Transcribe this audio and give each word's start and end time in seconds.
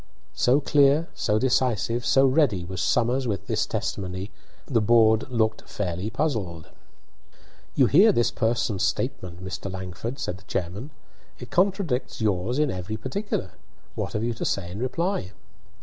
So 0.33 0.59
clear, 0.59 1.09
so 1.13 1.37
decisive, 1.37 2.07
so 2.07 2.25
ready, 2.25 2.65
was 2.65 2.81
Somers 2.81 3.27
with 3.27 3.45
this 3.45 3.67
testimony, 3.67 4.31
that 4.65 4.73
the 4.73 4.81
board 4.81 5.29
looked 5.29 5.61
fairly 5.69 6.09
puzzled. 6.09 6.69
"You 7.75 7.85
hear 7.85 8.11
this 8.11 8.31
person's 8.31 8.81
statement, 8.81 9.45
Mr. 9.45 9.71
Langford," 9.71 10.17
said 10.17 10.37
the 10.39 10.43
chairman. 10.45 10.89
"It 11.37 11.51
contradicts 11.51 12.19
yours 12.19 12.57
in 12.57 12.71
every 12.71 12.97
particular. 12.97 13.51
What 13.93 14.13
have 14.13 14.23
you 14.23 14.33
to 14.33 14.43
say 14.43 14.71
in 14.71 14.79
reply?" 14.79 15.33